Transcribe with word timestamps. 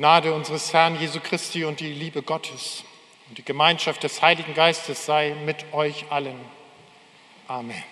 Gnade 0.00 0.32
unseres 0.32 0.72
Herrn 0.72 0.98
Jesu 0.98 1.20
Christi 1.20 1.66
und 1.66 1.78
die 1.78 1.92
Liebe 1.92 2.22
Gottes 2.22 2.84
und 3.28 3.36
die 3.36 3.44
Gemeinschaft 3.44 4.02
des 4.02 4.22
Heiligen 4.22 4.54
Geistes 4.54 5.04
sei 5.04 5.36
mit 5.44 5.74
euch 5.74 6.06
allen. 6.08 6.40
Amen. 7.46 7.84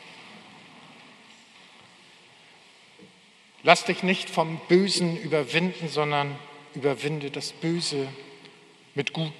Lass 3.62 3.84
dich 3.84 4.02
nicht 4.02 4.30
vom 4.30 4.58
Bösen 4.68 5.18
überwinden, 5.18 5.90
sondern 5.90 6.34
überwinde 6.74 7.30
das 7.30 7.52
Böse 7.52 8.08
mit 8.94 9.12
Guten. 9.12 9.34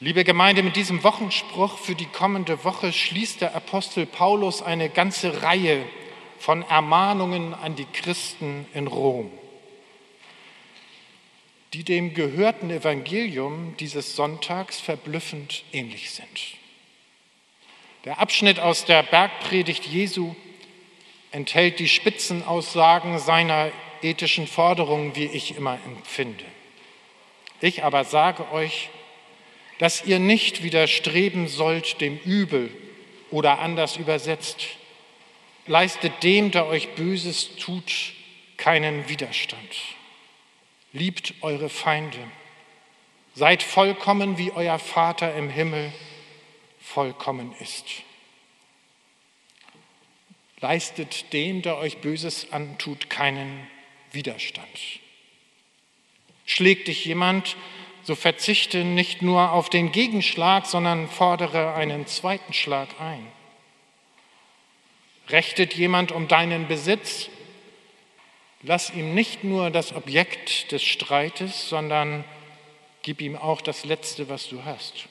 Liebe 0.00 0.24
Gemeinde, 0.24 0.64
mit 0.64 0.74
diesem 0.74 1.04
Wochenspruch 1.04 1.78
für 1.78 1.94
die 1.94 2.06
kommende 2.06 2.64
Woche 2.64 2.92
schließt 2.92 3.40
der 3.40 3.54
Apostel 3.54 4.04
Paulus 4.04 4.62
eine 4.62 4.88
ganze 4.88 5.44
Reihe 5.44 5.84
von 6.40 6.62
Ermahnungen 6.62 7.54
an 7.54 7.76
die 7.76 7.86
Christen 7.86 8.66
in 8.74 8.88
Rom 8.88 9.30
die 11.74 11.84
dem 11.84 12.14
gehörten 12.14 12.70
Evangelium 12.70 13.74
dieses 13.78 14.16
Sonntags 14.16 14.80
verblüffend 14.80 15.64
ähnlich 15.72 16.10
sind. 16.10 16.56
Der 18.04 18.20
Abschnitt 18.20 18.58
aus 18.58 18.84
der 18.84 19.02
Bergpredigt 19.02 19.84
Jesu 19.84 20.34
enthält 21.30 21.78
die 21.78 21.88
Spitzenaussagen 21.88 23.18
seiner 23.18 23.70
ethischen 24.02 24.46
Forderungen, 24.46 25.14
wie 25.14 25.26
ich 25.26 25.56
immer 25.56 25.78
empfinde. 25.84 26.44
Ich 27.60 27.84
aber 27.84 28.04
sage 28.04 28.50
euch, 28.52 28.88
dass 29.78 30.04
ihr 30.04 30.18
nicht 30.18 30.62
widerstreben 30.62 31.48
sollt 31.48 32.00
dem 32.00 32.18
Übel 32.18 32.70
oder 33.30 33.58
anders 33.58 33.96
übersetzt, 33.96 34.66
leistet 35.66 36.22
dem, 36.22 36.50
der 36.50 36.66
euch 36.66 36.88
Böses 36.90 37.56
tut, 37.56 37.92
keinen 38.56 39.08
Widerstand. 39.08 39.58
Liebt 40.92 41.34
eure 41.42 41.68
Feinde. 41.68 42.18
Seid 43.34 43.62
vollkommen, 43.62 44.38
wie 44.38 44.52
euer 44.52 44.78
Vater 44.78 45.34
im 45.34 45.50
Himmel 45.50 45.92
vollkommen 46.80 47.54
ist. 47.60 47.84
Leistet 50.60 51.32
dem, 51.32 51.62
der 51.62 51.76
euch 51.76 51.98
Böses 51.98 52.52
antut, 52.52 53.10
keinen 53.10 53.68
Widerstand. 54.10 54.66
Schlägt 56.46 56.88
dich 56.88 57.04
jemand, 57.04 57.56
so 58.02 58.14
verzichte 58.14 58.84
nicht 58.84 59.20
nur 59.20 59.52
auf 59.52 59.68
den 59.68 59.92
Gegenschlag, 59.92 60.64
sondern 60.64 61.08
fordere 61.08 61.74
einen 61.74 62.06
zweiten 62.06 62.54
Schlag 62.54 62.88
ein. 62.98 63.26
Rechtet 65.28 65.74
jemand 65.74 66.10
um 66.10 66.26
deinen 66.26 66.66
Besitz, 66.66 67.28
Lass 68.62 68.90
ihm 68.90 69.14
nicht 69.14 69.44
nur 69.44 69.70
das 69.70 69.94
Objekt 69.94 70.72
des 70.72 70.82
Streites, 70.82 71.68
sondern 71.68 72.24
gib 73.02 73.20
ihm 73.20 73.36
auch 73.36 73.60
das 73.60 73.84
Letzte, 73.84 74.28
was 74.28 74.48
du 74.48 74.64
hast. 74.64 75.06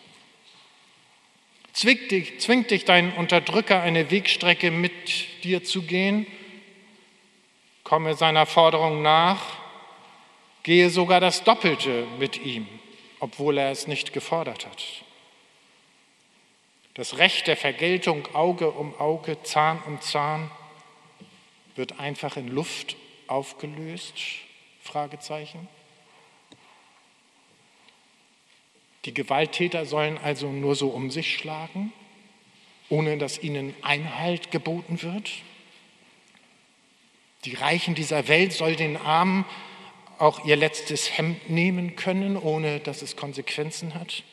Zwingt 1.72 2.12
dich, 2.12 2.40
zwingt 2.40 2.72
dich 2.72 2.84
dein 2.84 3.14
Unterdrücker, 3.14 3.82
eine 3.82 4.12
Wegstrecke 4.12 4.72
mit 4.72 4.92
dir 5.44 5.64
zu 5.64 5.84
gehen, 5.84 6.28
komme 7.84 8.16
seiner 8.16 8.46
Forderung 8.46 9.02
nach, 9.02 9.42
gehe 10.64 10.90
sogar 10.90 11.22
das 11.22 11.46
Doppelte 11.46 12.06
mit 12.20 12.44
ihm, 12.44 12.68
obwohl 13.20 13.60
er 13.60 13.72
es 13.72 13.88
nicht 13.88 14.12
gefordert 14.12 14.66
hat. 14.66 14.84
Das 16.96 17.18
Recht 17.18 17.48
der 17.48 17.56
Vergeltung 17.56 18.28
Auge 18.34 18.72
um 18.72 19.00
Auge, 19.00 19.42
Zahn 19.44 19.82
um 19.86 20.02
Zahn 20.02 20.52
wird 21.76 22.00
einfach 22.00 22.36
in 22.36 22.50
Luft 22.50 22.98
aufgelöst? 23.28 24.16
Fragezeichen. 24.82 25.68
Die 29.06 29.14
Gewalttäter 29.14 29.86
sollen 29.86 30.18
also 30.18 30.52
nur 30.52 30.76
so 30.76 30.90
um 30.90 31.12
sich 31.12 31.34
schlagen, 31.34 31.94
ohne 32.90 33.18
dass 33.18 33.42
ihnen 33.42 33.74
Einhalt 33.82 34.52
geboten 34.52 35.02
wird. 35.02 35.32
Die 37.46 37.54
Reichen 37.54 37.96
dieser 37.96 38.28
Welt 38.28 38.52
sollen 38.52 38.76
den 38.76 38.98
Armen 38.98 39.46
auch 40.18 40.44
ihr 40.46 40.56
letztes 40.56 41.18
Hemd 41.18 41.50
nehmen 41.50 41.96
können, 41.96 42.36
ohne 42.36 42.80
dass 42.80 43.02
es 43.02 43.16
Konsequenzen 43.16 43.94
hat. 43.94 44.24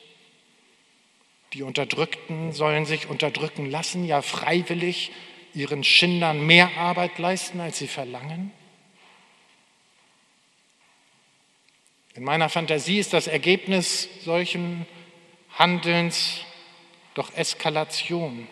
Die 1.52 1.62
Unterdrückten 1.62 2.52
sollen 2.52 2.84
sich 2.84 3.08
unterdrücken 3.08 3.70
lassen, 3.70 4.04
ja 4.04 4.22
freiwillig 4.22 5.12
ihren 5.54 5.84
Schindern 5.84 6.44
mehr 6.44 6.76
Arbeit 6.76 7.18
leisten, 7.18 7.60
als 7.60 7.78
sie 7.78 7.86
verlangen. 7.86 8.50
In 12.14 12.22
meiner 12.22 12.48
Fantasie 12.48 12.98
ist 12.98 13.12
das 13.12 13.26
Ergebnis 13.26 14.08
solchen 14.22 14.86
Handelns 15.50 16.40
doch 17.14 17.32
Eskalation 17.34 18.48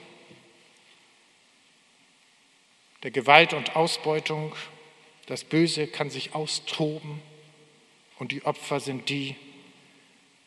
der 3.03 3.11
Gewalt 3.11 3.53
und 3.53 3.77
Ausbeutung. 3.77 4.55
Das 5.27 5.45
Böse 5.45 5.87
kann 5.87 6.11
sich 6.11 6.35
austoben 6.35 7.21
und 8.19 8.33
die 8.33 8.45
Opfer 8.45 8.81
sind 8.81 9.09
die, 9.09 9.37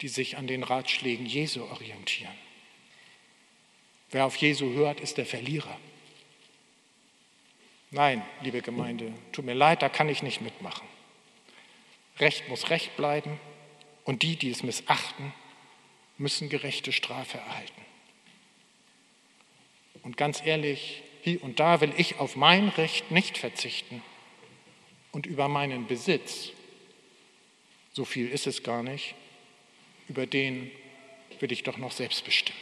die 0.01 0.07
sich 0.07 0.37
an 0.37 0.47
den 0.47 0.63
Ratschlägen 0.63 1.25
Jesu 1.25 1.63
orientieren. 1.63 2.33
Wer 4.11 4.25
auf 4.25 4.35
Jesu 4.37 4.73
hört, 4.73 4.99
ist 4.99 5.17
der 5.17 5.25
Verlierer. 5.25 5.77
Nein, 7.91 8.23
liebe 8.41 8.61
Gemeinde, 8.61 9.13
tut 9.31 9.45
mir 9.45 9.53
leid, 9.53 9.81
da 9.81 9.89
kann 9.89 10.09
ich 10.09 10.21
nicht 10.21 10.41
mitmachen. 10.41 10.87
Recht 12.19 12.47
muss 12.47 12.69
Recht 12.69 12.95
bleiben 12.95 13.39
und 14.03 14.21
die, 14.23 14.35
die 14.35 14.49
es 14.49 14.63
missachten, 14.63 15.33
müssen 16.17 16.49
gerechte 16.49 16.91
Strafe 16.91 17.37
erhalten. 17.37 17.81
Und 20.03 20.17
ganz 20.17 20.41
ehrlich, 20.45 21.03
hier 21.23 21.43
und 21.43 21.59
da 21.59 21.81
will 21.81 21.93
ich 21.97 22.19
auf 22.19 22.35
mein 22.35 22.69
Recht 22.69 23.11
nicht 23.11 23.37
verzichten 23.37 24.01
und 25.11 25.25
über 25.25 25.47
meinen 25.47 25.87
Besitz, 25.87 26.51
so 27.91 28.05
viel 28.05 28.29
ist 28.29 28.47
es 28.47 28.63
gar 28.63 28.83
nicht, 28.83 29.15
über 30.07 30.27
den 30.27 30.71
will 31.39 31.51
ich 31.51 31.63
doch 31.63 31.77
noch 31.77 31.91
selbst 31.91 32.23
bestimmen. 32.23 32.59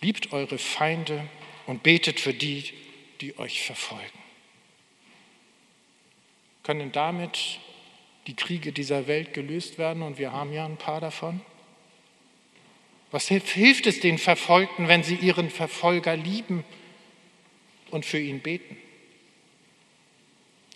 Liebt 0.00 0.32
eure 0.32 0.58
Feinde 0.58 1.28
und 1.66 1.82
betet 1.82 2.18
für 2.18 2.34
die, 2.34 2.72
die 3.20 3.38
euch 3.38 3.62
verfolgen. 3.62 4.21
Können 6.62 6.92
damit 6.92 7.58
die 8.26 8.36
Kriege 8.36 8.72
dieser 8.72 9.06
Welt 9.06 9.34
gelöst 9.34 9.78
werden? 9.78 10.02
Und 10.02 10.18
wir 10.18 10.32
haben 10.32 10.52
ja 10.52 10.64
ein 10.64 10.76
paar 10.76 11.00
davon. 11.00 11.40
Was 13.10 13.28
hilft 13.28 13.86
es 13.86 14.00
den 14.00 14.16
Verfolgten, 14.16 14.88
wenn 14.88 15.02
sie 15.02 15.16
ihren 15.16 15.50
Verfolger 15.50 16.16
lieben 16.16 16.64
und 17.90 18.06
für 18.06 18.18
ihn 18.18 18.40
beten? 18.40 18.76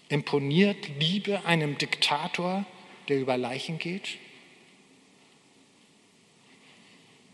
Imponiert 0.08 0.88
Liebe 1.00 1.44
einem 1.46 1.78
Diktator, 1.78 2.66
der 3.08 3.18
über 3.18 3.36
Leichen 3.36 3.78
geht? 3.78 4.18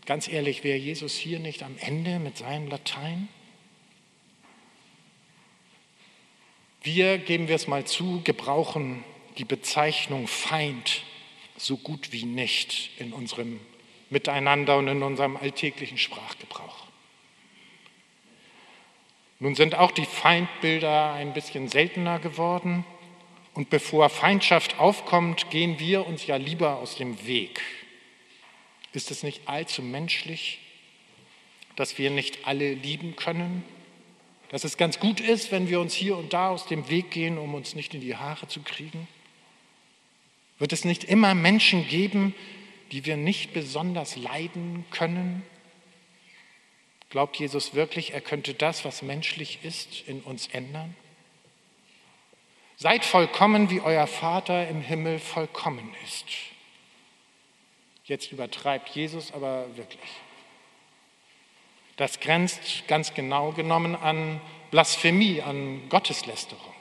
Ganz 0.05 0.27
ehrlich, 0.27 0.63
wäre 0.63 0.77
Jesus 0.77 1.15
hier 1.15 1.39
nicht 1.39 1.63
am 1.63 1.75
Ende 1.79 2.19
mit 2.19 2.37
seinem 2.37 2.67
Latein? 2.67 3.29
Wir, 6.83 7.17
geben 7.17 7.47
wir 7.47 7.55
es 7.55 7.67
mal 7.67 7.85
zu, 7.85 8.21
gebrauchen 8.25 9.05
die 9.37 9.45
Bezeichnung 9.45 10.27
Feind 10.27 11.01
so 11.55 11.77
gut 11.77 12.11
wie 12.11 12.25
nicht 12.25 12.91
in 12.99 13.13
unserem 13.13 13.61
Miteinander 14.09 14.77
und 14.77 14.89
in 14.89 15.01
unserem 15.01 15.37
alltäglichen 15.37 15.97
Sprachgebrauch. 15.97 16.87
Nun 19.39 19.55
sind 19.55 19.75
auch 19.75 19.91
die 19.91 20.05
Feindbilder 20.05 21.13
ein 21.13 21.33
bisschen 21.33 21.69
seltener 21.69 22.19
geworden 22.19 22.83
und 23.53 23.69
bevor 23.69 24.09
Feindschaft 24.09 24.77
aufkommt, 24.77 25.49
gehen 25.51 25.79
wir 25.79 26.05
uns 26.05 26.27
ja 26.27 26.35
lieber 26.35 26.79
aus 26.79 26.97
dem 26.97 27.25
Weg. 27.25 27.61
Ist 28.91 29.09
es 29.09 29.23
nicht 29.23 29.47
allzu 29.47 29.81
menschlich, 29.81 30.59
dass 31.77 31.97
wir 31.97 32.09
nicht 32.09 32.45
alle 32.45 32.73
lieben 32.73 33.15
können 33.15 33.63
dass 34.53 34.63
es 34.63 34.77
ganz 34.77 34.99
gut 34.99 35.19
ist, 35.19 35.51
wenn 35.51 35.67
wir 35.67 35.79
uns 35.79 35.95
hier 35.95 36.15
und 36.15 36.31
da 36.31 36.49
aus 36.49 36.67
dem 36.67 36.87
Weg 36.87 37.09
gehen, 37.09 37.39
um 37.39 37.55
uns 37.55 37.73
nicht 37.73 37.95
in 37.95 38.01
die 38.01 38.15
Haare 38.15 38.47
zu 38.47 38.61
kriegen? 38.61 39.07
Wird 40.59 40.71
es 40.71 40.85
nicht 40.85 41.05
immer 41.05 41.33
Menschen 41.33 41.87
geben, 41.87 42.35
die 42.91 43.03
wir 43.07 43.17
nicht 43.17 43.51
besonders 43.53 44.15
leiden 44.15 44.85
können? 44.91 45.41
Glaubt 47.09 47.37
Jesus 47.37 47.73
wirklich, 47.73 48.13
er 48.13 48.21
könnte 48.21 48.53
das, 48.53 48.85
was 48.85 49.01
menschlich 49.01 49.57
ist, 49.63 50.07
in 50.07 50.21
uns 50.21 50.45
ändern? 50.45 50.95
Seid 52.77 53.05
vollkommen, 53.05 53.71
wie 53.71 53.81
euer 53.81 54.05
Vater 54.05 54.67
im 54.67 54.81
Himmel 54.81 55.17
vollkommen 55.17 55.95
ist. 56.03 56.25
Jetzt 58.05 58.31
übertreibt 58.31 58.89
Jesus 58.89 59.31
aber 59.31 59.65
wirklich. 59.75 60.11
Das 61.97 62.19
grenzt 62.19 62.87
ganz 62.87 63.13
genau 63.13 63.51
genommen 63.51 63.95
an 63.95 64.41
Blasphemie, 64.71 65.41
an 65.41 65.87
Gotteslästerung. 65.89 66.73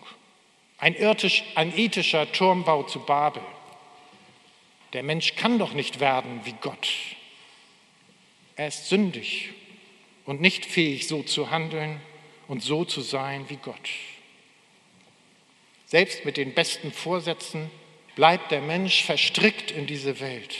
ein, 0.83 0.97
irdisch, 0.97 1.45
ein 1.55 1.79
ethischer 1.79 2.31
Turmbau 2.33 2.83
zu 2.83 2.99
Babel. 2.99 3.43
Der 4.95 5.05
Mensch 5.05 5.37
kann 5.37 5.61
doch 5.61 5.75
nicht 5.75 6.01
werden 6.01 6.41
wie 6.45 6.57
Gott. 6.61 6.89
Er 8.57 8.67
ist 8.67 8.89
sündig 8.89 9.51
und 10.25 10.41
nicht 10.41 10.67
fähig, 10.67 11.07
so 11.07 11.23
zu 11.23 11.51
handeln 11.53 12.01
und 12.49 12.65
so 12.65 12.85
zu 12.85 13.01
sein 13.01 13.49
wie 13.49 13.57
Gott. 13.57 13.91
Selbst 15.87 16.25
mit 16.25 16.37
den 16.37 16.53
besten 16.53 16.93
Vorsätzen 16.93 17.71
bleibt 18.17 18.51
der 18.51 18.61
Mensch 18.61 19.05
verstrickt 19.05 19.71
in 19.71 19.87
diese 19.87 20.19
Welt. 20.19 20.57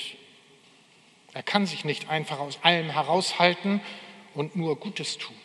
Er 1.35 1.43
kann 1.43 1.67
sich 1.67 1.85
nicht 1.85 2.11
einfach 2.11 2.39
aus 2.39 2.61
allem 2.63 2.91
heraushalten 2.91 3.81
und 4.35 4.57
nur 4.57 4.77
Gutes 4.77 5.19
tun. 5.19 5.37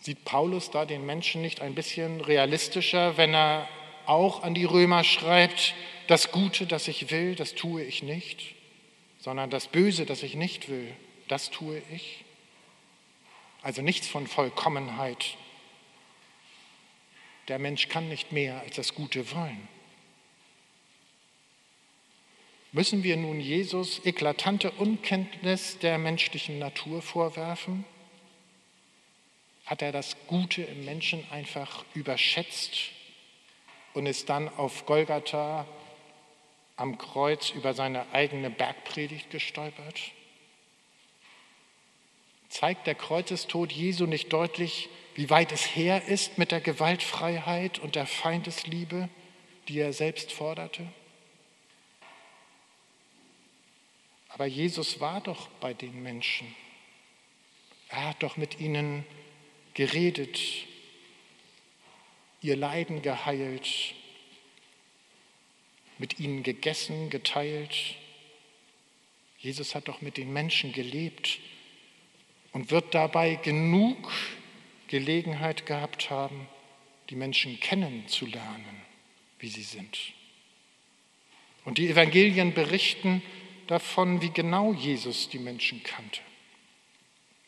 Sieht 0.00 0.24
Paulus 0.24 0.70
da 0.70 0.86
den 0.86 1.04
Menschen 1.04 1.42
nicht 1.42 1.60
ein 1.60 1.74
bisschen 1.74 2.20
realistischer, 2.20 3.16
wenn 3.16 3.34
er 3.34 3.68
auch 4.06 4.42
an 4.42 4.54
die 4.54 4.64
Römer 4.64 5.04
schreibt, 5.04 5.74
das 6.06 6.32
Gute, 6.32 6.66
das 6.66 6.88
ich 6.88 7.10
will, 7.10 7.34
das 7.34 7.54
tue 7.54 7.84
ich 7.84 8.02
nicht, 8.02 8.54
sondern 9.20 9.50
das 9.50 9.68
Böse, 9.68 10.06
das 10.06 10.22
ich 10.22 10.34
nicht 10.34 10.68
will, 10.68 10.92
das 11.28 11.50
tue 11.50 11.82
ich? 11.92 12.24
Also 13.62 13.82
nichts 13.82 14.08
von 14.08 14.26
Vollkommenheit. 14.26 15.36
Der 17.48 17.58
Mensch 17.58 17.88
kann 17.88 18.08
nicht 18.08 18.32
mehr 18.32 18.60
als 18.60 18.76
das 18.76 18.94
Gute 18.94 19.30
wollen. 19.32 19.68
Müssen 22.72 23.02
wir 23.02 23.16
nun 23.16 23.40
Jesus 23.40 24.00
eklatante 24.04 24.70
Unkenntnis 24.70 25.80
der 25.80 25.98
menschlichen 25.98 26.60
Natur 26.60 27.02
vorwerfen? 27.02 27.84
Hat 29.66 29.82
er 29.82 29.90
das 29.90 30.16
Gute 30.28 30.62
im 30.62 30.84
Menschen 30.84 31.24
einfach 31.32 31.84
überschätzt 31.94 32.90
und 33.92 34.06
ist 34.06 34.28
dann 34.28 34.48
auf 34.48 34.86
Golgatha 34.86 35.66
am 36.76 36.96
Kreuz 36.96 37.50
über 37.50 37.74
seine 37.74 38.06
eigene 38.12 38.50
Bergpredigt 38.50 39.30
gestolpert? 39.30 40.12
Zeigt 42.50 42.86
der 42.86 42.94
Kreuzestod 42.94 43.72
Jesu 43.72 44.06
nicht 44.06 44.32
deutlich, 44.32 44.88
wie 45.16 45.28
weit 45.28 45.50
es 45.50 45.74
her 45.74 46.06
ist 46.06 46.38
mit 46.38 46.52
der 46.52 46.60
Gewaltfreiheit 46.60 47.80
und 47.80 47.96
der 47.96 48.06
Feindesliebe, 48.06 49.08
die 49.66 49.80
er 49.80 49.92
selbst 49.92 50.30
forderte? 50.30 50.86
Aber 54.30 54.46
Jesus 54.46 55.00
war 55.00 55.20
doch 55.20 55.48
bei 55.60 55.74
den 55.74 56.02
Menschen. 56.02 56.54
Er 57.88 58.08
hat 58.08 58.22
doch 58.22 58.36
mit 58.36 58.60
ihnen 58.60 59.04
geredet, 59.74 60.38
ihr 62.40 62.56
Leiden 62.56 63.02
geheilt, 63.02 63.68
mit 65.98 66.18
ihnen 66.18 66.42
gegessen, 66.42 67.10
geteilt. 67.10 67.96
Jesus 69.38 69.74
hat 69.74 69.88
doch 69.88 70.00
mit 70.00 70.16
den 70.16 70.32
Menschen 70.32 70.72
gelebt 70.72 71.38
und 72.52 72.70
wird 72.70 72.94
dabei 72.94 73.34
genug 73.34 74.12
Gelegenheit 74.88 75.66
gehabt 75.66 76.10
haben, 76.10 76.48
die 77.10 77.16
Menschen 77.16 77.58
kennenzulernen, 77.60 78.82
wie 79.38 79.48
sie 79.48 79.62
sind. 79.62 79.98
Und 81.64 81.78
die 81.78 81.88
Evangelien 81.88 82.54
berichten 82.54 83.22
davon, 83.70 84.20
wie 84.20 84.30
genau 84.30 84.72
Jesus 84.72 85.28
die 85.28 85.38
Menschen 85.38 85.82
kannte, 85.84 86.20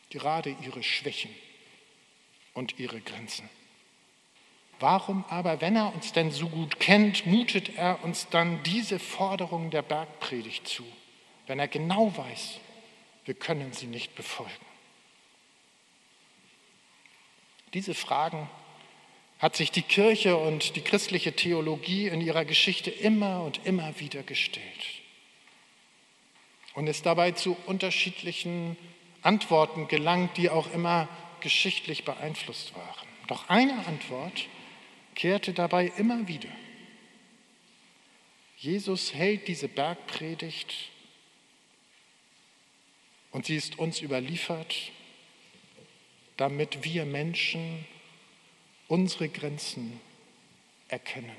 gerade 0.09 0.55
ihre 0.63 0.81
Schwächen 0.81 1.29
und 2.53 2.79
ihre 2.79 3.01
Grenzen. 3.01 3.49
Warum 4.79 5.25
aber, 5.29 5.59
wenn 5.59 5.75
er 5.75 5.93
uns 5.93 6.13
denn 6.13 6.31
so 6.31 6.47
gut 6.47 6.79
kennt, 6.79 7.25
mutet 7.25 7.75
er 7.75 8.03
uns 8.03 8.29
dann 8.29 8.63
diese 8.63 8.99
Forderung 8.99 9.69
der 9.69 9.81
Bergpredigt 9.81 10.65
zu, 10.65 10.85
wenn 11.47 11.59
er 11.59 11.67
genau 11.67 12.15
weiß, 12.15 12.59
wir 13.25 13.33
können 13.33 13.73
sie 13.73 13.87
nicht 13.87 14.15
befolgen? 14.15 14.51
Diese 17.73 17.93
Fragen 17.93 18.49
hat 19.39 19.57
sich 19.57 19.71
die 19.71 19.81
Kirche 19.81 20.37
und 20.37 20.77
die 20.77 20.81
christliche 20.81 21.35
Theologie 21.35 22.07
in 22.07 22.21
ihrer 22.21 22.45
Geschichte 22.45 22.91
immer 22.91 23.43
und 23.43 23.65
immer 23.65 23.99
wieder 23.99 24.23
gestellt 24.23 25.02
und 26.73 26.87
ist 26.87 27.05
dabei 27.05 27.31
zu 27.31 27.55
unterschiedlichen 27.65 28.77
Antworten 29.21 29.87
gelangt, 29.87 30.37
die 30.37 30.49
auch 30.49 30.71
immer 30.73 31.07
geschichtlich 31.39 32.05
beeinflusst 32.05 32.75
waren. 32.75 33.07
Doch 33.27 33.49
eine 33.49 33.85
Antwort 33.85 34.47
kehrte 35.15 35.53
dabei 35.53 35.91
immer 35.97 36.27
wieder. 36.27 36.49
Jesus 38.57 39.13
hält 39.13 39.47
diese 39.47 39.67
Bergpredigt 39.67 40.89
und 43.31 43.45
sie 43.45 43.55
ist 43.55 43.77
uns 43.77 44.01
überliefert, 44.01 44.91
damit 46.37 46.83
wir 46.83 47.05
Menschen 47.05 47.85
unsere 48.87 49.27
Grenzen 49.27 49.99
erkennen. 50.87 51.35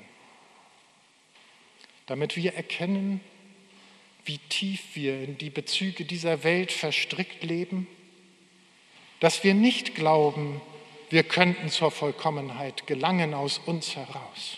Damit 2.05 2.35
wir 2.35 2.53
erkennen, 2.53 3.21
wie 4.25 4.39
tief 4.49 4.81
wir 4.95 5.21
in 5.21 5.37
die 5.37 5.49
Bezüge 5.49 6.05
dieser 6.05 6.43
Welt 6.43 6.71
verstrickt 6.71 7.43
leben 7.43 7.87
dass 9.19 9.43
wir 9.43 9.53
nicht 9.53 9.95
glauben, 9.95 10.61
wir 11.09 11.23
könnten 11.23 11.69
zur 11.69 11.91
Vollkommenheit 11.91 12.87
gelangen 12.87 13.33
aus 13.33 13.59
uns 13.59 13.95
heraus. 13.95 14.57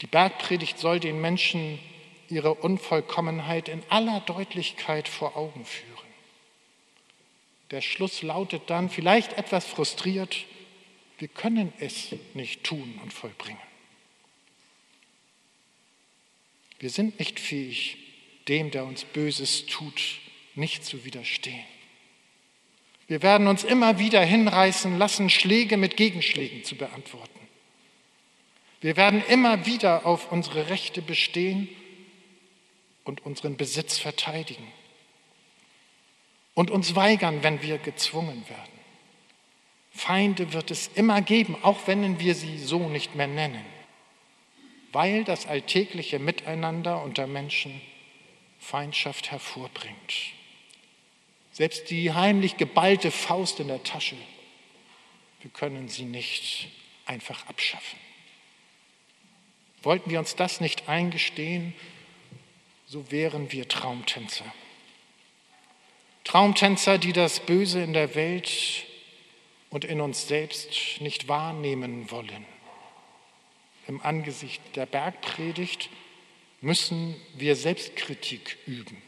Die 0.00 0.06
Bergpredigt 0.06 0.78
soll 0.78 0.98
den 0.98 1.20
Menschen 1.20 1.78
ihre 2.28 2.54
Unvollkommenheit 2.54 3.68
in 3.68 3.82
aller 3.88 4.20
Deutlichkeit 4.20 5.06
vor 5.06 5.36
Augen 5.36 5.64
führen. 5.64 5.88
Der 7.70 7.80
Schluss 7.80 8.22
lautet 8.22 8.62
dann, 8.66 8.90
vielleicht 8.90 9.34
etwas 9.34 9.64
frustriert, 9.64 10.44
wir 11.18 11.28
können 11.28 11.72
es 11.78 12.14
nicht 12.34 12.64
tun 12.64 12.98
und 13.02 13.12
vollbringen. 13.12 13.71
Wir 16.82 16.90
sind 16.90 17.20
nicht 17.20 17.38
fähig, 17.38 17.96
dem, 18.48 18.72
der 18.72 18.84
uns 18.84 19.04
Böses 19.04 19.66
tut, 19.66 20.18
nicht 20.56 20.84
zu 20.84 21.04
widerstehen. 21.04 21.64
Wir 23.06 23.22
werden 23.22 23.46
uns 23.46 23.62
immer 23.62 24.00
wieder 24.00 24.20
hinreißen 24.20 24.98
lassen, 24.98 25.30
Schläge 25.30 25.76
mit 25.76 25.96
Gegenschlägen 25.96 26.64
zu 26.64 26.74
beantworten. 26.74 27.38
Wir 28.80 28.96
werden 28.96 29.22
immer 29.28 29.64
wieder 29.64 30.04
auf 30.06 30.32
unsere 30.32 30.70
Rechte 30.70 31.02
bestehen 31.02 31.68
und 33.04 33.24
unseren 33.24 33.56
Besitz 33.56 33.98
verteidigen 33.98 34.66
und 36.54 36.72
uns 36.72 36.96
weigern, 36.96 37.44
wenn 37.44 37.62
wir 37.62 37.78
gezwungen 37.78 38.42
werden. 38.48 38.80
Feinde 39.92 40.52
wird 40.52 40.72
es 40.72 40.90
immer 40.96 41.22
geben, 41.22 41.56
auch 41.62 41.86
wenn 41.86 42.18
wir 42.18 42.34
sie 42.34 42.58
so 42.58 42.88
nicht 42.88 43.14
mehr 43.14 43.28
nennen, 43.28 43.64
weil 44.92 45.24
das 45.24 45.46
alltägliche 45.46 46.18
Miteinander 46.18 47.02
unter 47.02 47.26
Menschen 47.26 47.80
Feindschaft 48.58 49.30
hervorbringt. 49.30 50.14
Selbst 51.52 51.90
die 51.90 52.12
heimlich 52.12 52.56
geballte 52.56 53.10
Faust 53.10 53.60
in 53.60 53.68
der 53.68 53.82
Tasche, 53.82 54.16
wir 55.40 55.50
können 55.50 55.88
sie 55.88 56.04
nicht 56.04 56.68
einfach 57.06 57.46
abschaffen. 57.48 57.98
Wollten 59.82 60.10
wir 60.10 60.20
uns 60.20 60.36
das 60.36 60.60
nicht 60.60 60.88
eingestehen, 60.88 61.74
so 62.86 63.10
wären 63.10 63.50
wir 63.50 63.68
Traumtänzer. 63.68 64.44
Traumtänzer, 66.24 66.98
die 66.98 67.12
das 67.12 67.40
Böse 67.40 67.82
in 67.82 67.92
der 67.92 68.14
Welt 68.14 68.86
und 69.70 69.84
in 69.84 70.00
uns 70.00 70.28
selbst 70.28 71.00
nicht 71.00 71.26
wahrnehmen 71.26 72.10
wollen. 72.10 72.46
Im 73.88 74.00
Angesicht 74.00 74.62
der 74.76 74.86
Bergpredigt 74.86 75.90
müssen 76.60 77.16
wir 77.34 77.56
Selbstkritik 77.56 78.58
üben 78.66 79.02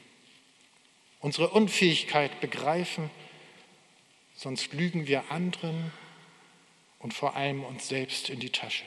unsere 1.24 1.48
Unfähigkeit 1.48 2.42
begreifen, 2.42 3.10
sonst 4.34 4.74
lügen 4.74 5.06
wir 5.06 5.30
anderen 5.30 5.90
und 6.98 7.14
vor 7.14 7.34
allem 7.34 7.64
uns 7.64 7.88
selbst 7.88 8.28
in 8.28 8.40
die 8.40 8.50
Tasche. 8.50 8.84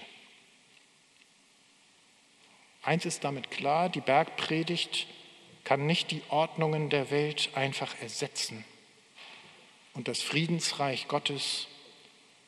Eins 2.83 3.05
ist 3.05 3.23
damit 3.23 3.49
klar, 3.49 3.89
die 3.89 4.01
Bergpredigt 4.01 5.07
kann 5.63 5.87
nicht 5.87 6.11
die 6.11 6.21
Ordnungen 6.29 6.91
der 6.91 7.09
Welt 7.09 7.49
einfach 7.55 7.99
ersetzen 8.03 8.63
und 9.95 10.07
das 10.07 10.21
Friedensreich 10.21 11.07
Gottes 11.07 11.65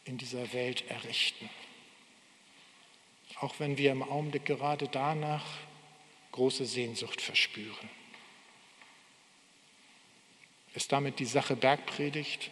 in 0.05 0.19
dieser 0.19 0.53
Welt 0.53 0.87
errichten. 0.87 1.49
Auch 3.41 3.55
wenn 3.59 3.77
wir 3.77 3.91
im 3.91 4.03
Augenblick 4.03 4.45
gerade 4.45 4.87
danach 4.87 5.45
große 6.31 6.65
Sehnsucht 6.65 7.21
verspüren. 7.21 7.89
Ist 10.75 10.91
damit 10.91 11.19
die 11.19 11.25
Sache 11.25 11.55
Bergpredigt 11.55 12.51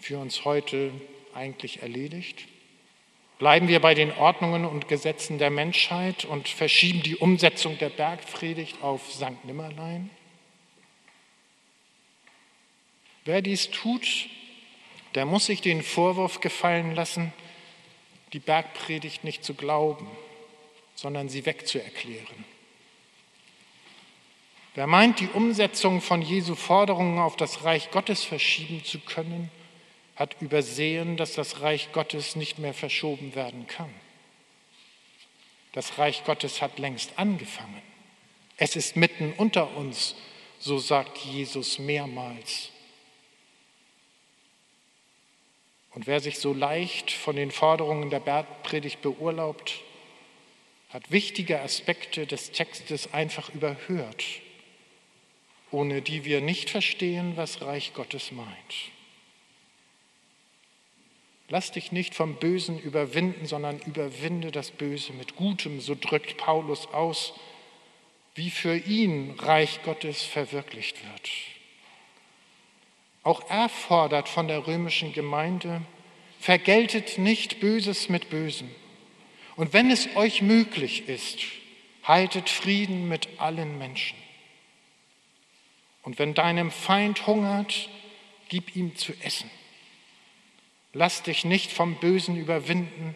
für 0.00 0.18
uns 0.18 0.44
heute 0.44 0.92
eigentlich 1.34 1.82
erledigt? 1.82 2.46
Bleiben 3.38 3.68
wir 3.68 3.80
bei 3.80 3.94
den 3.94 4.12
Ordnungen 4.12 4.64
und 4.64 4.88
Gesetzen 4.88 5.38
der 5.38 5.50
Menschheit 5.50 6.24
und 6.24 6.48
verschieben 6.48 7.02
die 7.02 7.16
Umsetzung 7.16 7.78
der 7.78 7.90
Bergpredigt 7.90 8.82
auf 8.82 9.12
St. 9.12 9.44
Nimmerlein? 9.44 10.10
Wer 13.24 13.42
dies 13.42 13.70
tut, 13.70 14.28
der 15.14 15.26
muss 15.26 15.46
sich 15.46 15.60
den 15.60 15.82
Vorwurf 15.82 16.40
gefallen 16.40 16.94
lassen, 16.94 17.32
die 18.32 18.38
Bergpredigt 18.38 19.24
nicht 19.24 19.44
zu 19.44 19.54
glauben, 19.54 20.08
sondern 20.94 21.28
sie 21.28 21.46
wegzuerklären. 21.46 22.44
Wer 24.74 24.86
meint, 24.88 25.20
die 25.20 25.28
Umsetzung 25.28 26.00
von 26.00 26.20
Jesu 26.20 26.56
Forderungen 26.56 27.18
auf 27.18 27.36
das 27.36 27.64
Reich 27.64 27.90
Gottes 27.92 28.24
verschieben 28.24 28.84
zu 28.84 28.98
können, 28.98 29.50
hat 30.16 30.40
übersehen, 30.40 31.16
dass 31.16 31.34
das 31.34 31.60
Reich 31.60 31.92
Gottes 31.92 32.34
nicht 32.36 32.58
mehr 32.58 32.74
verschoben 32.74 33.34
werden 33.34 33.66
kann. 33.66 33.92
Das 35.72 35.98
Reich 35.98 36.24
Gottes 36.24 36.62
hat 36.62 36.78
längst 36.78 37.18
angefangen. 37.18 37.82
Es 38.56 38.76
ist 38.76 38.96
mitten 38.96 39.32
unter 39.36 39.76
uns, 39.76 40.14
so 40.60 40.78
sagt 40.78 41.18
Jesus 41.18 41.78
mehrmals. 41.78 42.70
Und 45.94 46.06
wer 46.06 46.20
sich 46.20 46.38
so 46.38 46.52
leicht 46.52 47.12
von 47.12 47.36
den 47.36 47.50
Forderungen 47.50 48.10
der 48.10 48.20
Bergpredigt 48.20 49.00
beurlaubt, 49.00 49.80
hat 50.90 51.10
wichtige 51.10 51.60
Aspekte 51.60 52.26
des 52.26 52.50
Textes 52.50 53.12
einfach 53.12 53.52
überhört, 53.54 54.24
ohne 55.70 56.02
die 56.02 56.24
wir 56.24 56.40
nicht 56.40 56.70
verstehen, 56.70 57.36
was 57.36 57.62
Reich 57.62 57.94
Gottes 57.94 58.32
meint. 58.32 58.48
Lass 61.48 61.72
dich 61.72 61.92
nicht 61.92 62.14
vom 62.14 62.36
Bösen 62.36 62.78
überwinden, 62.78 63.46
sondern 63.46 63.78
überwinde 63.80 64.50
das 64.50 64.70
Böse 64.70 65.12
mit 65.12 65.36
Gutem, 65.36 65.80
so 65.80 65.94
drückt 66.00 66.36
Paulus 66.38 66.86
aus, 66.88 67.34
wie 68.34 68.50
für 68.50 68.76
ihn 68.76 69.32
Reich 69.38 69.82
Gottes 69.84 70.22
verwirklicht 70.22 70.96
wird. 71.04 71.30
Auch 73.24 73.48
er 73.48 73.68
fordert 73.68 74.28
von 74.28 74.48
der 74.48 74.66
römischen 74.66 75.12
Gemeinde, 75.12 75.80
vergeltet 76.38 77.18
nicht 77.18 77.58
Böses 77.58 78.10
mit 78.10 78.28
Bösem. 78.28 78.70
Und 79.56 79.72
wenn 79.72 79.90
es 79.90 80.14
euch 80.14 80.42
möglich 80.42 81.08
ist, 81.08 81.40
haltet 82.02 82.50
Frieden 82.50 83.08
mit 83.08 83.28
allen 83.38 83.78
Menschen. 83.78 84.18
Und 86.02 86.18
wenn 86.18 86.34
deinem 86.34 86.70
Feind 86.70 87.26
hungert, 87.26 87.88
gib 88.48 88.76
ihm 88.76 88.94
zu 88.94 89.14
essen. 89.22 89.50
Lass 90.92 91.22
dich 91.22 91.46
nicht 91.46 91.72
vom 91.72 91.94
Bösen 91.94 92.36
überwinden, 92.36 93.14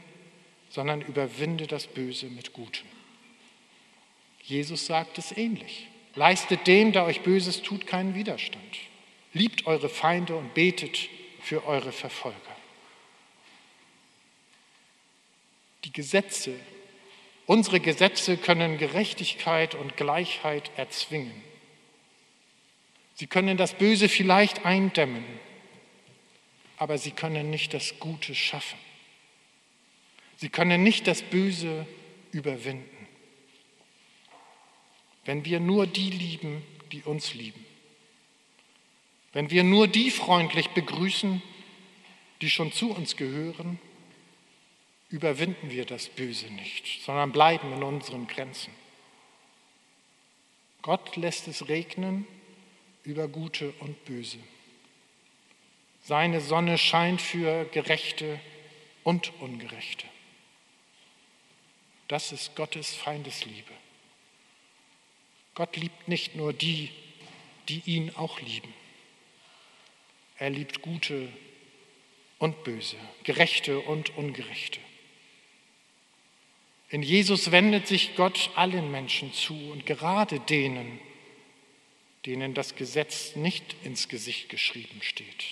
sondern 0.71 1.03
überwinde 1.03 1.67
das 1.67 1.87
Böse 1.87 2.27
mit 2.27 2.55
Gutem. 2.55 2.87
Jesus 4.43 4.87
sagt 4.87 5.19
es 5.19 5.37
ähnlich. 5.37 5.87
Leistet 6.15 6.67
dem, 6.67 6.93
der 6.93 7.05
euch 7.05 7.21
Böses 7.21 7.63
tut, 7.63 7.87
keinen 7.87 8.15
Widerstand. 8.15 8.88
Liebt 9.33 9.67
eure 9.67 9.89
Feinde 9.89 10.37
und 10.37 10.55
betet 10.55 11.09
für 11.43 11.65
eure 11.67 11.93
Verfolger. 11.93 12.37
Die 15.85 15.93
Gesetze, 15.93 16.59
unsere 17.47 17.81
Gesetze 17.81 18.37
können 18.37 18.79
Gerechtigkeit 18.79 19.75
und 19.75 19.97
Gleichheit 19.97 20.71
erzwingen. 20.77 21.43
Sie 23.15 23.27
können 23.27 23.57
das 23.57 23.75
Böse 23.75 24.09
vielleicht 24.09 24.65
eindämmen, 24.65 25.25
aber 26.77 26.99
sie 26.99 27.11
können 27.11 27.51
nicht 27.51 27.75
das 27.75 27.99
Gute 27.99 28.35
schaffen. 28.35 28.79
Sie 30.37 30.49
können 30.49 30.85
nicht 30.85 31.07
das 31.07 31.23
Böse 31.23 31.87
überwinden. 32.31 33.09
Wenn 35.25 35.45
wir 35.45 35.59
nur 35.59 35.87
die 35.87 36.11
lieben, 36.11 36.65
die 36.93 37.03
uns 37.03 37.35
lieben, 37.35 37.65
wenn 39.39 39.51
wir 39.51 39.63
nur 39.63 39.87
die 39.87 40.11
freundlich 40.11 40.71
begrüßen, 40.71 41.41
die 42.41 42.51
schon 42.51 42.73
zu 42.73 42.91
uns 42.91 43.15
gehören, 43.15 43.79
überwinden 45.11 45.71
wir 45.71 45.85
das 45.85 46.09
Böse 46.09 46.47
nicht, 46.47 47.05
sondern 47.05 47.31
bleiben 47.31 47.73
in 47.73 47.85
unseren 47.85 48.27
Grenzen. 48.27 48.75
Gott 50.83 51.15
lässt 51.15 51.47
es 51.47 51.69
regnen 51.69 52.27
über 53.05 53.29
Gute 53.29 53.73
und 53.79 54.05
Böse. 54.07 54.41
Seine 56.03 56.41
Sonne 56.41 56.77
scheint 56.77 57.21
für 57.21 57.65
Gerechte 57.67 58.41
und 59.05 59.33
Ungerechte. 59.39 60.09
Das 62.09 62.33
ist 62.33 62.57
Gottes 62.57 62.93
Feindesliebe. 62.93 63.73
Gott 65.55 65.77
liebt 65.77 66.09
nicht 66.09 66.35
nur 66.35 66.53
die, 66.53 66.91
die 67.69 67.85
ihn 67.87 68.13
auch 68.17 68.41
lieben. 68.41 68.75
Er 70.39 70.51
liebt 70.51 70.83
Gute 70.83 71.29
und 72.39 72.63
Böse, 72.65 72.97
Gerechte 73.25 73.81
und 73.81 74.17
Ungerechte. 74.17 74.81
In 76.91 77.03
Jesus 77.03 77.51
wendet 77.51 77.87
sich 77.87 78.15
Gott 78.15 78.51
allen 78.55 78.91
Menschen 78.91 79.33
zu 79.33 79.55
und 79.73 79.85
gerade 79.85 80.41
denen, 80.41 81.01
denen 82.25 82.55
das 82.55 82.77
Gesetz 82.77 83.37
nicht 83.37 83.77
ins 83.85 84.09
Gesicht 84.09 84.49
geschrieben 84.49 85.03
steht. 85.03 85.45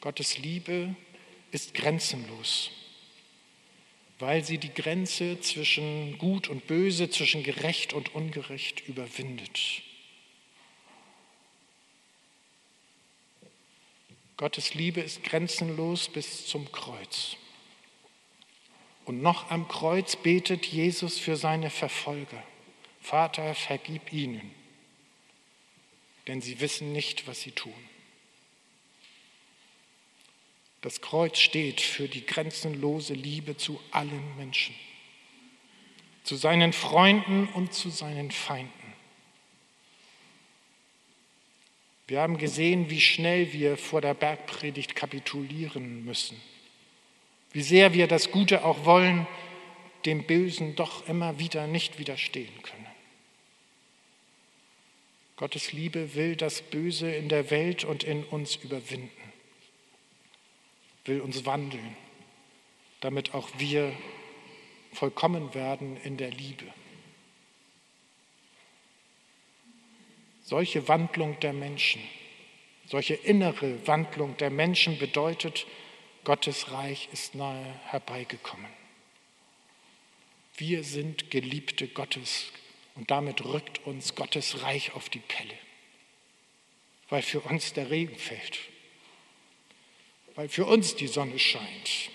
Gottes 0.00 0.38
Liebe 0.38 0.96
ist 1.52 1.74
grenzenlos, 1.74 2.70
weil 4.18 4.44
sie 4.44 4.58
die 4.58 4.74
Grenze 4.74 5.40
zwischen 5.40 6.18
Gut 6.18 6.48
und 6.48 6.66
Böse, 6.66 7.08
zwischen 7.08 7.42
gerecht 7.42 7.92
und 7.92 8.14
ungerecht 8.14 8.86
überwindet. 8.88 9.82
Gottes 14.36 14.74
Liebe 14.74 15.00
ist 15.00 15.22
grenzenlos 15.22 16.08
bis 16.08 16.46
zum 16.46 16.70
Kreuz. 16.72 17.36
Und 19.04 19.22
noch 19.22 19.50
am 19.50 19.68
Kreuz 19.68 20.16
betet 20.16 20.66
Jesus 20.66 21.18
für 21.18 21.36
seine 21.36 21.70
Verfolger. 21.70 22.42
Vater, 23.00 23.54
vergib 23.54 24.12
ihnen, 24.12 24.50
denn 26.26 26.40
sie 26.40 26.60
wissen 26.60 26.92
nicht, 26.92 27.28
was 27.28 27.42
sie 27.42 27.52
tun. 27.52 27.74
Das 30.80 31.00
Kreuz 31.00 31.38
steht 31.38 31.80
für 31.80 32.08
die 32.08 32.26
grenzenlose 32.26 33.14
Liebe 33.14 33.56
zu 33.56 33.80
allen 33.90 34.36
Menschen, 34.36 34.74
zu 36.24 36.36
seinen 36.36 36.72
Freunden 36.72 37.48
und 37.48 37.72
zu 37.72 37.90
seinen 37.90 38.30
Feinden. 38.30 38.83
Wir 42.06 42.20
haben 42.20 42.38
gesehen, 42.38 42.90
wie 42.90 43.00
schnell 43.00 43.52
wir 43.52 43.76
vor 43.76 44.00
der 44.00 44.14
Bergpredigt 44.14 44.94
kapitulieren 44.94 46.04
müssen 46.04 46.36
wie 47.54 47.62
sehr 47.62 47.94
wir 47.94 48.08
das 48.08 48.32
Gute 48.32 48.64
auch 48.64 48.84
wollen, 48.84 49.26
dem 50.04 50.24
Bösen 50.24 50.74
doch 50.74 51.08
immer 51.08 51.38
wieder 51.38 51.68
nicht 51.68 51.98
widerstehen 52.00 52.52
können. 52.62 52.86
Gottes 55.36 55.72
Liebe 55.72 56.14
will 56.16 56.34
das 56.34 56.62
Böse 56.62 57.10
in 57.10 57.28
der 57.28 57.50
Welt 57.50 57.84
und 57.84 58.02
in 58.02 58.24
uns 58.24 58.56
überwinden, 58.56 59.32
will 61.04 61.20
uns 61.20 61.46
wandeln, 61.46 61.96
damit 63.00 63.34
auch 63.34 63.48
wir 63.58 63.92
vollkommen 64.92 65.54
werden 65.54 65.96
in 66.02 66.16
der 66.16 66.30
Liebe. 66.30 66.66
Solche 70.46 70.88
Wandlung 70.88 71.40
der 71.40 71.54
Menschen, 71.54 72.02
solche 72.86 73.14
innere 73.14 73.86
Wandlung 73.86 74.36
der 74.36 74.50
Menschen 74.50 74.98
bedeutet, 74.98 75.66
Gottes 76.22 76.70
Reich 76.70 77.08
ist 77.14 77.34
nahe 77.34 77.64
herbeigekommen. 77.86 78.70
Wir 80.58 80.84
sind 80.84 81.30
Geliebte 81.30 81.88
Gottes 81.88 82.52
und 82.94 83.10
damit 83.10 83.42
rückt 83.42 83.86
uns 83.86 84.14
Gottes 84.14 84.62
Reich 84.62 84.94
auf 84.94 85.08
die 85.08 85.20
Pelle, 85.20 85.54
weil 87.08 87.22
für 87.22 87.40
uns 87.40 87.72
der 87.72 87.90
Regen 87.90 88.16
fällt, 88.16 88.58
weil 90.34 90.50
für 90.50 90.66
uns 90.66 90.94
die 90.94 91.08
Sonne 91.08 91.38
scheint, 91.38 92.10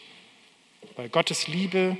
weil 0.95 1.09
Gottes 1.09 1.47
Liebe 1.47 1.97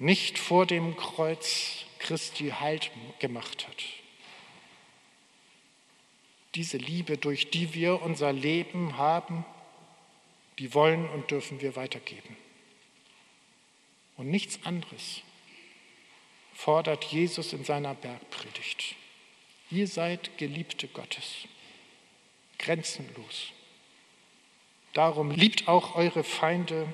nicht 0.00 0.40
vor 0.40 0.66
dem 0.66 0.96
Kreuz 0.96 1.84
Christi 2.00 2.48
Halt 2.48 2.90
gemacht 3.20 3.68
hat. 3.68 4.01
Diese 6.54 6.76
Liebe, 6.76 7.16
durch 7.16 7.50
die 7.50 7.74
wir 7.74 8.02
unser 8.02 8.32
Leben 8.32 8.98
haben, 8.98 9.44
die 10.58 10.74
wollen 10.74 11.08
und 11.08 11.30
dürfen 11.30 11.60
wir 11.60 11.76
weitergeben. 11.76 12.36
Und 14.16 14.30
nichts 14.30 14.60
anderes 14.64 15.22
fordert 16.52 17.04
Jesus 17.04 17.52
in 17.52 17.64
seiner 17.64 17.94
Bergpredigt. 17.94 18.94
Ihr 19.70 19.88
seid 19.88 20.36
Geliebte 20.36 20.86
Gottes, 20.88 21.48
grenzenlos. 22.58 23.52
Darum 24.92 25.30
liebt 25.30 25.68
auch 25.68 25.94
eure 25.94 26.22
Feinde 26.22 26.92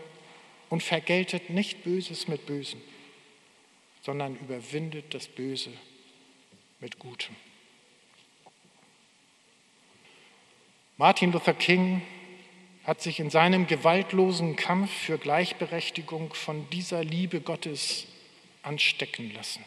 und 0.71 0.83
vergeltet 0.83 1.51
nicht 1.51 1.83
Böses 1.83 2.29
mit 2.29 2.47
Bösen, 2.47 2.81
sondern 4.03 4.37
überwindet 4.37 5.13
das 5.13 5.27
Böse 5.27 5.73
mit 6.79 7.01
Gutem. 7.01 7.35
Martin 11.01 11.31
Luther 11.31 11.55
King 11.55 12.03
hat 12.83 13.01
sich 13.01 13.21
in 13.21 13.31
seinem 13.31 13.69
gewaltlosen 13.69 14.57
Kampf 14.57 14.91
für 14.91 15.17
Gleichberechtigung 15.17 16.35
von 16.35 16.69
dieser 16.71 17.05
Liebe 17.05 17.41
Gottes 17.41 18.09
anstecken 18.65 19.33
lassen 19.33 19.65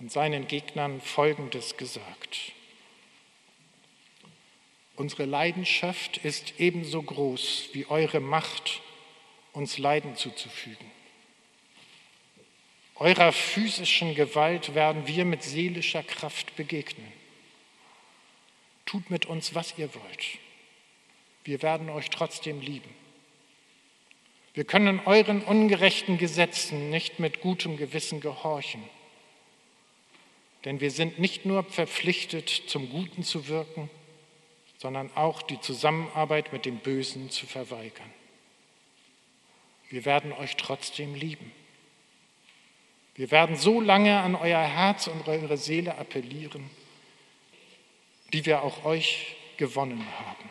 und 0.00 0.10
seinen 0.10 0.48
Gegnern 0.48 1.00
Folgendes 1.00 1.76
gesagt. 1.76 2.50
Unsere 4.96 5.26
Leidenschaft 5.26 6.16
ist 6.16 6.54
ebenso 6.58 7.04
groß 7.04 7.68
wie 7.74 7.86
eure 7.86 8.18
Macht, 8.18 8.80
uns 9.52 9.78
Leiden 9.78 10.16
zuzufügen. 10.16 10.90
Eurer 12.96 13.30
physischen 13.30 14.16
Gewalt 14.16 14.74
werden 14.74 15.06
wir 15.06 15.24
mit 15.24 15.44
seelischer 15.44 16.02
Kraft 16.02 16.56
begegnen. 16.56 17.21
Tut 18.92 19.08
mit 19.08 19.24
uns, 19.24 19.54
was 19.54 19.78
ihr 19.78 19.88
wollt. 19.94 20.38
Wir 21.44 21.62
werden 21.62 21.88
euch 21.88 22.10
trotzdem 22.10 22.60
lieben. 22.60 22.94
Wir 24.52 24.64
können 24.64 25.00
euren 25.06 25.42
ungerechten 25.42 26.18
Gesetzen 26.18 26.90
nicht 26.90 27.18
mit 27.18 27.40
gutem 27.40 27.78
Gewissen 27.78 28.20
gehorchen, 28.20 28.82
denn 30.66 30.80
wir 30.82 30.90
sind 30.90 31.18
nicht 31.18 31.46
nur 31.46 31.64
verpflichtet, 31.64 32.50
zum 32.50 32.90
Guten 32.90 33.22
zu 33.22 33.48
wirken, 33.48 33.88
sondern 34.76 35.10
auch 35.14 35.40
die 35.40 35.58
Zusammenarbeit 35.62 36.52
mit 36.52 36.66
dem 36.66 36.76
Bösen 36.76 37.30
zu 37.30 37.46
verweigern. 37.46 38.12
Wir 39.88 40.04
werden 40.04 40.34
euch 40.34 40.58
trotzdem 40.58 41.14
lieben. 41.14 41.50
Wir 43.14 43.30
werden 43.30 43.56
so 43.56 43.80
lange 43.80 44.20
an 44.20 44.34
euer 44.34 44.60
Herz 44.60 45.06
und 45.06 45.26
eure 45.28 45.56
Seele 45.56 45.96
appellieren, 45.96 46.68
die 48.32 48.46
wir 48.46 48.62
auch 48.62 48.84
euch 48.84 49.36
gewonnen 49.56 50.06
haben. 50.18 50.50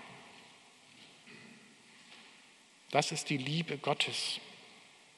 Das 2.92 3.12
ist 3.12 3.30
die 3.30 3.38
Liebe 3.38 3.78
Gottes. 3.78 4.40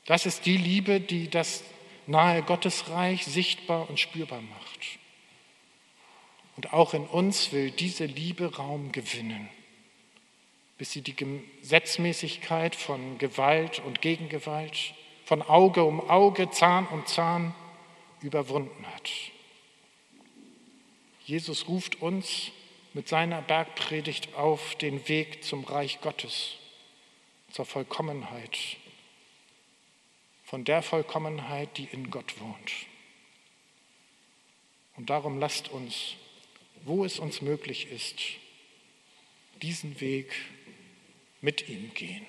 Das 0.06 0.26
ist 0.26 0.46
die 0.46 0.58
Liebe, 0.58 1.00
die 1.00 1.30
das 1.30 1.64
nahe 2.08 2.44
Gottesreich 2.44 3.26
sichtbar 3.26 3.90
und 3.90 4.00
spürbar 4.00 4.42
macht. 4.42 5.00
Und 6.56 6.74
auch 6.74 6.94
in 6.94 7.06
uns 7.06 7.52
will 7.52 7.72
diese 7.72 8.06
Liebe 8.06 8.56
Raum 8.56 8.92
gewinnen, 8.92 9.50
bis 10.78 10.92
sie 10.92 11.02
die 11.02 11.16
Gesetzmäßigkeit 11.16 12.76
von 12.76 13.18
Gewalt 13.18 13.80
und 13.80 14.02
Gegengewalt, 14.02 14.94
von 15.26 15.42
Auge 15.42 15.84
um 15.84 16.10
Auge, 16.10 16.52
Zahn 16.52 16.86
um 16.88 17.06
Zahn 17.08 17.56
überwunden 18.22 18.86
hat. 18.86 19.10
Jesus 21.26 21.68
ruft 21.68 22.02
uns 22.02 22.52
mit 22.94 23.08
seiner 23.08 23.42
Bergpredigt 23.42 24.36
auf 24.36 24.76
den 24.76 25.08
Weg 25.08 25.44
zum 25.44 25.64
Reich 25.64 26.02
Gottes 26.02 26.58
zur 27.50 27.66
Vollkommenheit, 27.66 28.58
von 30.44 30.66
der 30.66 30.82
Vollkommenheit, 30.82 31.78
die 31.78 31.86
in 31.86 32.10
Gott 32.10 32.40
wohnt. 32.40 32.72
Und 34.96 35.10
darum 35.10 35.40
lasst 35.40 35.70
uns, 35.70 36.16
wo 36.84 37.06
es 37.06 37.20
uns 37.20 37.42
möglich 37.42 37.92
ist, 37.92 38.20
diesen 39.62 40.00
Weg 40.02 40.34
mit 41.42 41.70
ihm 41.70 41.94
gehen. 41.94 42.26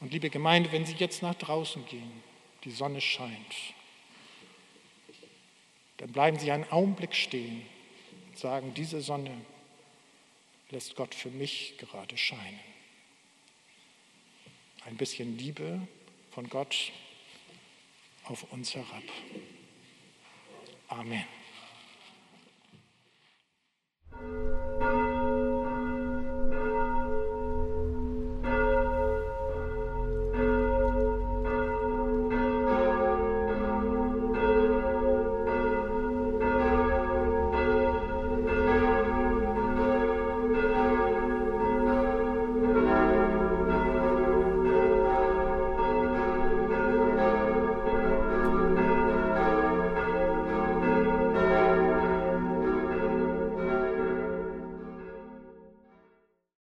Und 0.00 0.12
liebe 0.12 0.30
Gemeinde, 0.30 0.72
wenn 0.72 0.86
Sie 0.86 0.94
jetzt 0.94 1.22
nach 1.22 1.34
draußen 1.34 1.86
gehen, 1.86 2.22
die 2.64 2.70
Sonne 2.70 3.00
scheint, 3.00 3.54
dann 6.02 6.10
bleiben 6.10 6.36
Sie 6.36 6.50
einen 6.50 6.68
Augenblick 6.72 7.14
stehen 7.14 7.62
und 8.28 8.36
sagen, 8.36 8.74
diese 8.74 9.00
Sonne 9.00 9.30
lässt 10.70 10.96
Gott 10.96 11.14
für 11.14 11.30
mich 11.30 11.76
gerade 11.78 12.18
scheinen 12.18 12.58
ein 14.84 14.96
bisschen 14.96 15.38
Liebe 15.38 15.86
von 16.32 16.48
Gott 16.48 16.90
auf 18.24 18.50
uns 18.52 18.74
herab. 18.74 19.04
Amen. 20.88 21.24